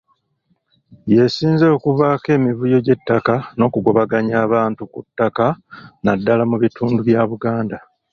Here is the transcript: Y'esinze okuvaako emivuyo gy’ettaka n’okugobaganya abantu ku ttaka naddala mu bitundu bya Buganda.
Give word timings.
Y'esinze 1.11 1.65
okuvaako 1.75 2.27
emivuyo 2.37 2.77
gy’ettaka 2.85 3.35
n’okugobaganya 3.57 4.35
abantu 4.45 4.81
ku 4.91 4.99
ttaka 5.05 5.45
naddala 6.03 6.43
mu 6.51 6.57
bitundu 6.63 6.99
bya 7.07 7.21
Buganda. 7.29 7.77